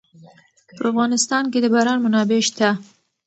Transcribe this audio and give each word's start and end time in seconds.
په 0.77 0.83
افغانستان 0.91 1.43
کې 1.51 1.59
د 1.61 1.65
باران 1.73 1.99
منابع 2.05 2.41
شته. 2.47 2.69